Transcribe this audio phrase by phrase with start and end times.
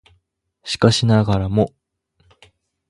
[0.63, 1.75] しかしながらも